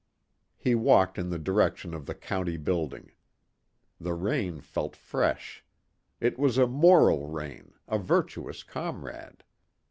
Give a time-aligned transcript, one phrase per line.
[0.57, 3.11] He walked in the direction of the County Building.
[3.99, 5.63] The rain felt fresh.
[6.19, 9.43] It was a moral rain, a virtuous comrade.